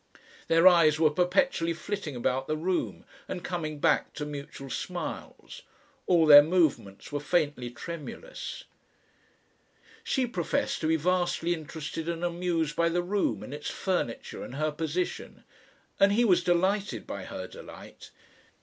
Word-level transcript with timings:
Their 0.47 0.67
eyes 0.67 0.99
were 0.99 1.11
perpetually 1.11 1.73
flitting 1.75 2.15
about 2.15 2.47
the 2.47 2.57
room 2.57 3.05
and 3.27 3.43
coming 3.43 3.77
back 3.77 4.13
to 4.15 4.25
mutual 4.25 4.71
smiles. 4.71 5.61
All 6.07 6.25
their 6.25 6.41
movements 6.41 7.11
were 7.11 7.19
faintly 7.19 7.69
tremulous. 7.69 8.63
She 10.03 10.25
professed 10.25 10.81
to 10.81 10.87
be 10.87 10.95
vastly 10.95 11.53
interested 11.53 12.09
and 12.09 12.23
amused 12.23 12.75
by 12.75 12.89
the 12.89 13.03
room 13.03 13.43
and 13.43 13.53
its 13.53 13.69
furniture 13.69 14.41
and 14.43 14.55
her 14.55 14.71
position, 14.71 15.43
and 15.99 16.13
he 16.13 16.25
was 16.25 16.43
delighted 16.43 17.05
by 17.05 17.25
her 17.25 17.45
delight. 17.45 18.09